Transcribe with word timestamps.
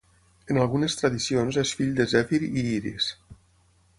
En 0.53 0.57
algunes 0.61 0.95
tradicions 1.01 1.59
és 1.63 1.75
fill 1.81 1.93
de 2.01 2.09
Zèfir 2.15 2.41
i 2.47 2.65
Iris. 2.73 3.13